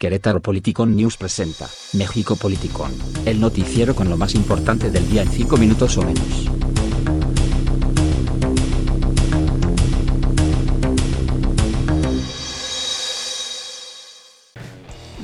Querétaro 0.00 0.40
Politicon 0.40 0.94
News 0.94 1.16
presenta 1.16 1.68
México 1.94 2.36
Politicon, 2.36 2.92
el 3.26 3.40
noticiero 3.40 3.96
con 3.96 4.08
lo 4.08 4.16
más 4.16 4.36
importante 4.36 4.92
del 4.92 5.10
día 5.10 5.22
en 5.22 5.28
5 5.28 5.56
minutos 5.56 5.96
o 5.96 6.02
menos. 6.02 6.48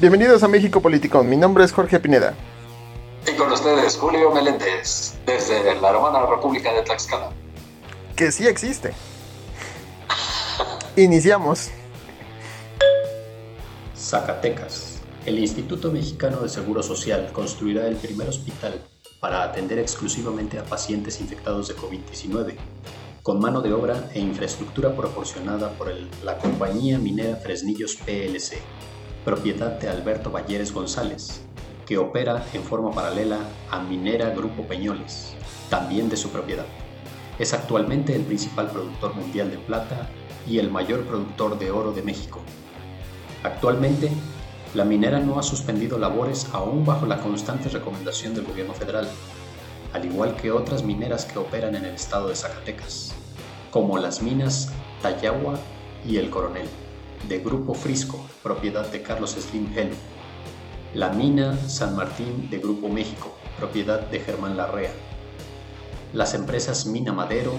Bienvenidos 0.01 0.43
a 0.43 0.49
México 0.49 0.83
Politicon, 0.83 1.29
mi 1.31 1.37
nombre 1.37 1.63
es 1.63 1.73
Jorge 1.73 2.01
Pineda. 2.01 2.35
Y 3.33 3.37
con 3.37 3.53
ustedes 3.53 3.97
Julio 3.97 4.33
Meléndez, 4.33 5.15
desde 5.25 5.81
la 5.81 5.91
hermana 5.91 6.27
República 6.27 6.73
de 6.73 6.83
Tlaxcala. 6.83 7.31
Que 8.17 8.33
sí 8.33 8.49
existe. 8.49 8.93
Iniciamos. 10.97 11.71
Zacatecas. 14.05 15.01
El 15.25 15.39
Instituto 15.39 15.91
Mexicano 15.91 16.43
de 16.43 16.51
Seguro 16.51 16.83
Social 16.83 17.31
construirá 17.33 17.89
el 17.89 17.97
primer 17.97 18.29
hospital 18.29 18.83
para 19.19 19.43
atender 19.43 19.79
exclusivamente 19.79 20.59
a 20.59 20.65
pacientes 20.65 21.23
infectados 21.23 21.69
de 21.69 21.77
COVID-19, 21.77 22.55
con 23.23 23.41
mano 23.41 23.63
de 23.63 23.73
obra 23.73 24.11
e 24.13 24.21
infraestructura 24.21 24.95
proporcionada 24.95 25.71
por 25.71 25.91
la 26.23 26.37
compañía 26.37 26.99
minera 26.99 27.37
Fresnillos 27.37 27.97
PLC, 27.97 28.59
propiedad 29.25 29.71
de 29.81 29.89
Alberto 29.89 30.31
Valleres 30.31 30.75
González, 30.75 31.41
que 31.87 31.97
opera 31.97 32.45
en 32.53 32.63
forma 32.63 32.91
paralela 32.91 33.39
a 33.71 33.81
Minera 33.81 34.29
Grupo 34.35 34.65
Peñoles, 34.65 35.33
también 35.71 36.11
de 36.11 36.19
su 36.19 36.29
propiedad. 36.29 36.67
Es 37.39 37.55
actualmente 37.55 38.15
el 38.15 38.25
principal 38.25 38.69
productor 38.69 39.15
mundial 39.15 39.51
de 39.51 39.57
plata 39.57 40.11
y 40.47 40.59
el 40.59 40.71
mayor 40.71 41.07
productor 41.07 41.59
de 41.59 41.71
oro 41.71 41.93
de 41.93 42.03
México. 42.03 42.43
Actualmente, 43.45 44.11
la 44.75 44.87
minera 44.87 45.21
no 45.21 45.39
ha 45.39 45.43
suspendido 45.43 45.99
labores 45.99 46.49
aún 46.55 46.87
bajo 46.87 47.05
la 47.05 47.21
constante 47.21 47.69
recomendación 47.69 48.35
del 48.35 48.47
gobierno 48.47 48.73
federal, 48.73 49.07
al 49.93 50.07
igual 50.07 50.35
que 50.35 50.51
otras 50.51 50.83
mineras 50.83 51.27
que 51.27 51.39
operan 51.39 51.75
en 51.75 51.85
el 51.85 51.95
estado 51.95 52.29
de 52.29 52.37
Zacatecas, 52.37 53.15
como 53.71 53.99
las 53.99 54.23
minas 54.23 54.73
Tayagua 55.03 55.59
y 56.07 56.17
El 56.17 56.31
Coronel, 56.31 56.67
de 57.29 57.39
Grupo 57.41 57.75
Frisco, 57.75 58.19
propiedad 58.43 58.91
de 58.91 59.03
Carlos 59.03 59.33
Slim 59.33 59.77
Helu, 59.77 59.95
la 60.95 61.11
mina 61.11 61.55
San 61.69 61.95
Martín 61.97 62.49
de 62.49 62.59
Grupo 62.59 62.89
México, 62.89 63.37
propiedad 63.59 64.01
de 64.01 64.21
Germán 64.21 64.57
Larrea, 64.57 64.93
las 66.15 66.33
empresas 66.33 66.87
Mina 66.87 67.13
Madero, 67.13 67.53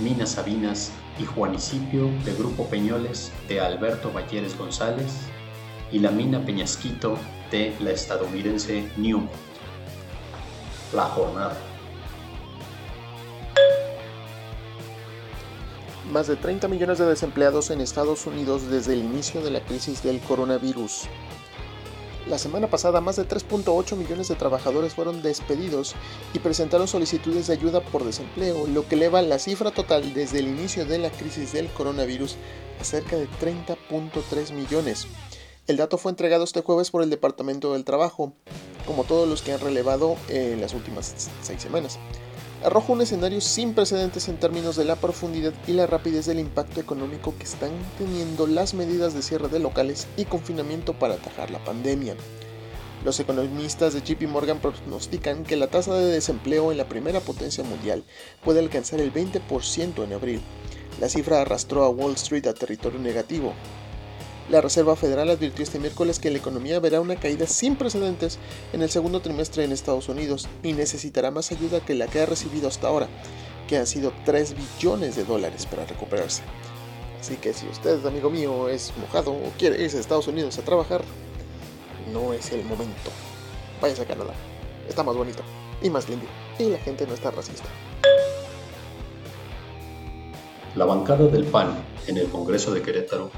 Mina 0.00 0.26
Sabinas 0.26 0.90
y 1.18 1.24
Juanicipio 1.24 2.10
de 2.24 2.34
Grupo 2.34 2.64
Peñoles 2.66 3.32
de 3.48 3.60
Alberto 3.60 4.12
Valleres 4.12 4.56
González 4.56 5.20
y 5.90 5.98
la 5.98 6.10
mina 6.10 6.44
Peñasquito 6.44 7.16
de 7.50 7.74
la 7.80 7.90
estadounidense 7.90 8.90
Newmont. 8.96 9.30
La 10.92 11.04
jornada. 11.04 11.56
Más 16.12 16.26
de 16.26 16.36
30 16.36 16.68
millones 16.68 16.98
de 16.98 17.06
desempleados 17.06 17.70
en 17.70 17.80
Estados 17.82 18.26
Unidos 18.26 18.70
desde 18.70 18.94
el 18.94 19.00
inicio 19.00 19.42
de 19.42 19.50
la 19.50 19.60
crisis 19.60 20.02
del 20.02 20.20
coronavirus. 20.20 21.02
La 22.28 22.36
semana 22.36 22.68
pasada 22.68 23.00
más 23.00 23.16
de 23.16 23.26
3.8 23.26 23.96
millones 23.96 24.28
de 24.28 24.34
trabajadores 24.34 24.92
fueron 24.92 25.22
despedidos 25.22 25.94
y 26.34 26.40
presentaron 26.40 26.86
solicitudes 26.86 27.46
de 27.46 27.54
ayuda 27.54 27.80
por 27.80 28.04
desempleo, 28.04 28.66
lo 28.66 28.86
que 28.86 28.96
eleva 28.96 29.22
la 29.22 29.38
cifra 29.38 29.70
total 29.70 30.12
desde 30.12 30.40
el 30.40 30.48
inicio 30.48 30.84
de 30.84 30.98
la 30.98 31.10
crisis 31.10 31.54
del 31.54 31.68
coronavirus 31.68 32.36
a 32.82 32.84
cerca 32.84 33.16
de 33.16 33.28
30.3 33.30 34.52
millones. 34.52 35.06
El 35.66 35.78
dato 35.78 35.96
fue 35.96 36.10
entregado 36.10 36.44
este 36.44 36.60
jueves 36.60 36.90
por 36.90 37.02
el 37.02 37.08
Departamento 37.08 37.72
del 37.72 37.84
Trabajo, 37.84 38.34
como 38.86 39.04
todos 39.04 39.26
los 39.26 39.40
que 39.40 39.52
han 39.52 39.60
relevado 39.60 40.16
en 40.28 40.60
las 40.60 40.74
últimas 40.74 41.30
seis 41.40 41.62
semanas 41.62 41.98
arroja 42.64 42.92
un 42.92 43.00
escenario 43.00 43.40
sin 43.40 43.74
precedentes 43.74 44.28
en 44.28 44.36
términos 44.36 44.76
de 44.76 44.84
la 44.84 44.96
profundidad 44.96 45.52
y 45.66 45.72
la 45.72 45.86
rapidez 45.86 46.26
del 46.26 46.40
impacto 46.40 46.80
económico 46.80 47.34
que 47.38 47.44
están 47.44 47.70
teniendo 47.98 48.46
las 48.46 48.74
medidas 48.74 49.14
de 49.14 49.22
cierre 49.22 49.48
de 49.48 49.60
locales 49.60 50.06
y 50.16 50.24
confinamiento 50.24 50.92
para 50.92 51.14
atajar 51.14 51.50
la 51.50 51.64
pandemia. 51.64 52.14
Los 53.04 53.20
economistas 53.20 53.94
de 53.94 54.02
JP 54.02 54.28
Morgan 54.28 54.58
pronostican 54.58 55.44
que 55.44 55.56
la 55.56 55.68
tasa 55.68 55.94
de 55.94 56.10
desempleo 56.10 56.72
en 56.72 56.78
la 56.78 56.88
primera 56.88 57.20
potencia 57.20 57.62
mundial 57.62 58.04
puede 58.44 58.58
alcanzar 58.58 59.00
el 59.00 59.12
20% 59.12 60.02
en 60.02 60.12
abril. 60.12 60.40
La 61.00 61.08
cifra 61.08 61.40
arrastró 61.40 61.84
a 61.84 61.90
Wall 61.90 62.14
Street 62.14 62.46
a 62.48 62.54
territorio 62.54 62.98
negativo, 62.98 63.54
la 64.48 64.62
Reserva 64.62 64.96
Federal 64.96 65.28
advirtió 65.28 65.62
este 65.62 65.78
miércoles 65.78 66.18
que 66.18 66.30
la 66.30 66.38
economía 66.38 66.80
verá 66.80 67.00
una 67.00 67.16
caída 67.16 67.46
sin 67.46 67.76
precedentes 67.76 68.38
en 68.72 68.82
el 68.82 68.88
segundo 68.88 69.20
trimestre 69.20 69.64
en 69.64 69.72
Estados 69.72 70.08
Unidos 70.08 70.48
y 70.62 70.72
necesitará 70.72 71.30
más 71.30 71.52
ayuda 71.52 71.80
que 71.80 71.94
la 71.94 72.06
que 72.06 72.20
ha 72.20 72.26
recibido 72.26 72.66
hasta 72.68 72.88
ahora, 72.88 73.08
que 73.68 73.76
han 73.76 73.86
sido 73.86 74.12
3 74.24 74.54
billones 74.56 75.16
de 75.16 75.24
dólares 75.24 75.66
para 75.66 75.84
recuperarse. 75.84 76.42
Así 77.20 77.36
que 77.36 77.52
si 77.52 77.66
usted, 77.66 78.04
amigo 78.06 78.30
mío, 78.30 78.68
es 78.68 78.92
mojado 78.98 79.32
o 79.32 79.52
quiere 79.58 79.82
irse 79.82 79.98
a 79.98 80.00
Estados 80.00 80.28
Unidos 80.28 80.58
a 80.58 80.62
trabajar, 80.62 81.02
no 82.12 82.32
es 82.32 82.50
el 82.52 82.64
momento. 82.64 83.10
Váyase 83.82 84.02
a 84.02 84.06
Canadá. 84.06 84.32
Está 84.88 85.02
más 85.02 85.14
bonito 85.14 85.42
y 85.82 85.90
más 85.90 86.08
limpio. 86.08 86.28
Y 86.58 86.70
la 86.70 86.78
gente 86.78 87.06
no 87.06 87.12
está 87.12 87.30
racista. 87.30 87.68
La 90.74 90.86
bancada 90.86 91.26
del 91.26 91.44
PAN 91.44 91.74
en 92.06 92.16
el 92.16 92.28
Congreso 92.28 92.72
de 92.72 92.80
Querétaro 92.80 93.30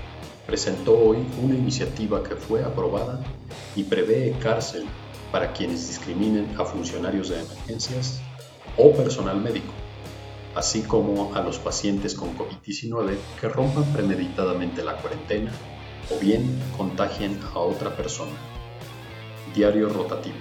presentó 0.47 0.99
hoy 0.99 1.19
una 1.43 1.55
iniciativa 1.55 2.23
que 2.23 2.37
fue 2.37 2.65
aprobada 2.65 3.21
y 3.77 3.85
prevé 3.85 4.35
cárcel 4.41 4.85
para 5.31 5.53
quienes 5.53 5.89
discriminen 5.89 6.55
a 6.59 6.65
funcionarios 6.65 7.29
de 7.29 7.41
emergencias 7.41 8.21
o 8.77 8.93
personal 8.93 9.41
médico, 9.41 9.73
así 10.55 10.83
como 10.83 11.35
a 11.35 11.43
los 11.43 11.59
pacientes 11.59 12.15
con 12.15 12.37
COVID-19 12.37 13.17
que 13.41 13.49
rompan 13.49 13.85
premeditadamente 13.93 14.83
la 14.83 14.97
cuarentena 14.97 15.53
o 16.11 16.19
bien 16.19 16.61
contagien 16.77 17.39
a 17.55 17.59
otra 17.61 17.97
persona. 17.97 18.33
Diario 19.55 19.89
rotativo. 19.89 20.37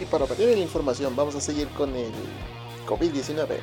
Y 0.00 0.04
para 0.06 0.24
ver 0.26 0.56
la 0.56 0.64
información, 0.64 1.14
vamos 1.14 1.34
a 1.34 1.40
seguir 1.40 1.68
con 1.68 1.94
el 1.94 2.10
COVID-19 2.86 3.58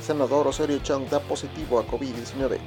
senador 0.00 0.46
Osorio 0.46 0.78
Chong 0.78 1.08
da 1.08 1.20
positivo 1.20 1.78
a 1.78 1.86
COVID-19. 1.86 2.58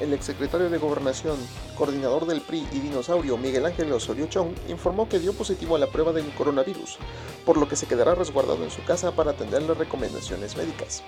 El 0.00 0.12
exsecretario 0.12 0.70
de 0.70 0.78
Gobernación, 0.78 1.36
coordinador 1.76 2.26
del 2.26 2.40
PRI 2.40 2.66
y 2.72 2.78
dinosaurio 2.78 3.36
Miguel 3.36 3.66
Ángel 3.66 3.92
Osorio 3.92 4.26
Chong 4.26 4.54
informó 4.68 5.08
que 5.08 5.18
dio 5.18 5.32
positivo 5.32 5.74
a 5.74 5.78
la 5.80 5.88
prueba 5.88 6.12
del 6.12 6.32
coronavirus, 6.34 6.98
por 7.44 7.56
lo 7.56 7.68
que 7.68 7.74
se 7.74 7.86
quedará 7.86 8.14
resguardado 8.14 8.62
en 8.62 8.70
su 8.70 8.84
casa 8.84 9.10
para 9.12 9.32
atender 9.32 9.62
las 9.62 9.76
recomendaciones 9.76 10.56
médicas. 10.56 11.02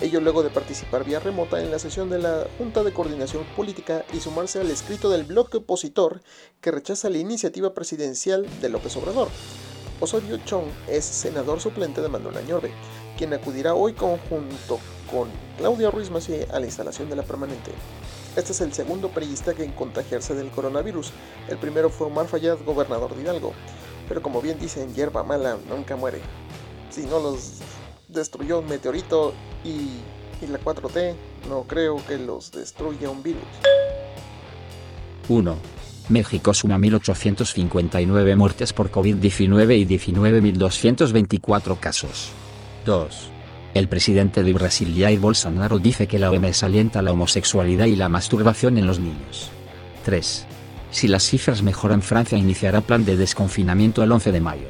Ello 0.00 0.20
luego 0.20 0.42
de 0.42 0.50
participar 0.50 1.04
vía 1.04 1.20
remota 1.20 1.62
en 1.62 1.70
la 1.70 1.78
sesión 1.78 2.10
de 2.10 2.18
la 2.18 2.48
Junta 2.58 2.82
de 2.82 2.92
Coordinación 2.92 3.44
Política 3.56 4.04
y 4.12 4.18
sumarse 4.18 4.60
al 4.60 4.70
escrito 4.70 5.10
del 5.10 5.22
bloque 5.22 5.58
opositor 5.58 6.20
que 6.60 6.72
rechaza 6.72 7.10
la 7.10 7.18
iniciativa 7.18 7.72
presidencial 7.72 8.48
de 8.60 8.68
López 8.68 8.96
Obrador. 8.96 9.28
Osorio 10.00 10.38
Chong 10.44 10.66
es 10.88 11.04
senador 11.04 11.60
suplente 11.60 12.00
de 12.00 12.08
Manuel 12.08 12.36
Añorbe, 12.36 12.72
quien 13.16 13.32
acudirá 13.32 13.74
hoy 13.74 13.92
conjunto 13.92 14.78
con 15.10 15.28
Claudia 15.58 15.90
Ruiz 15.90 16.10
Macié 16.10 16.48
a 16.52 16.58
la 16.60 16.66
instalación 16.66 17.08
de 17.08 17.16
la 17.16 17.22
permanente. 17.22 17.70
Este 18.36 18.52
es 18.52 18.60
el 18.60 18.72
segundo 18.72 19.10
periodista 19.10 19.52
en 19.56 19.72
contagiarse 19.72 20.34
del 20.34 20.50
coronavirus. 20.50 21.12
El 21.48 21.58
primero 21.58 21.88
fue 21.88 22.08
Omar 22.08 22.26
Fayad, 22.26 22.58
gobernador 22.64 23.14
de 23.14 23.22
Hidalgo. 23.22 23.52
Pero 24.08 24.22
como 24.22 24.42
bien 24.42 24.58
dicen, 24.58 24.92
hierba 24.94 25.22
mala 25.22 25.56
nunca 25.68 25.94
muere. 25.96 26.20
Si 26.90 27.02
no 27.02 27.20
los 27.20 27.60
destruyó 28.08 28.58
un 28.58 28.66
meteorito 28.66 29.34
y, 29.64 30.00
y 30.42 30.46
la 30.48 30.58
4T, 30.60 31.14
no 31.48 31.62
creo 31.62 32.04
que 32.06 32.18
los 32.18 32.50
destruya 32.50 33.08
un 33.08 33.22
virus. 33.22 33.42
1. 35.28 35.56
México 36.08 36.52
suma 36.52 36.76
1.859 36.76 38.36
muertes 38.36 38.72
por 38.72 38.90
COVID-19 38.90 39.78
y 39.78 39.86
19.224 39.86 41.78
casos. 41.78 42.32
2. 42.84 43.30
El 43.74 43.88
presidente 43.88 44.42
de 44.42 44.52
Brasil 44.52 44.94
Jair 44.96 45.18
Bolsonaro 45.18 45.78
dice 45.78 46.06
que 46.06 46.18
la 46.18 46.30
OMS 46.30 46.62
alienta 46.62 47.02
la 47.02 47.12
homosexualidad 47.12 47.86
y 47.86 47.96
la 47.96 48.08
masturbación 48.08 48.78
en 48.78 48.86
los 48.86 49.00
niños. 49.00 49.50
3. 50.04 50.46
Si 50.90 51.08
las 51.08 51.24
cifras 51.24 51.62
mejoran 51.62 52.02
Francia 52.02 52.38
iniciará 52.38 52.80
plan 52.80 53.04
de 53.04 53.16
desconfinamiento 53.16 54.02
el 54.04 54.12
11 54.12 54.30
de 54.30 54.40
mayo. 54.40 54.68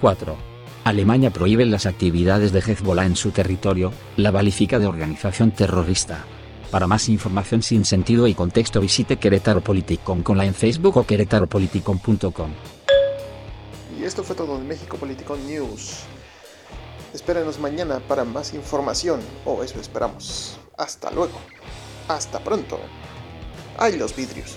4. 0.00 0.36
Alemania 0.84 1.30
prohíbe 1.30 1.64
las 1.64 1.86
actividades 1.86 2.52
de 2.52 2.58
Hezbollah 2.58 3.06
en 3.06 3.16
su 3.16 3.30
territorio, 3.30 3.92
la 4.18 4.30
valifica 4.30 4.78
de 4.78 4.86
organización 4.86 5.52
terrorista. 5.52 6.26
Para 6.70 6.86
más 6.86 7.08
información 7.08 7.62
sin 7.62 7.86
sentido 7.86 8.26
y 8.26 8.34
contexto 8.34 8.80
visite 8.80 9.16
Querétaro 9.16 9.62
Politicon 9.62 10.22
con 10.22 10.36
la 10.36 10.44
en 10.44 10.54
Facebook 10.54 10.98
o 10.98 11.06
querétaropoliticon.com. 11.06 12.50
Y 13.98 14.04
esto 14.04 14.22
fue 14.22 14.36
todo 14.36 14.56
en 14.56 14.68
México 14.68 14.98
Politicon 14.98 15.46
News. 15.46 16.04
Espérenos 17.14 17.60
mañana 17.60 18.00
para 18.00 18.24
más 18.24 18.54
información, 18.54 19.20
o 19.44 19.62
eso 19.62 19.80
esperamos. 19.80 20.58
Hasta 20.76 21.12
luego. 21.12 21.38
Hasta 22.08 22.40
pronto. 22.42 22.76
¡Ay, 23.78 23.96
los 23.96 24.16
vidrios! 24.16 24.56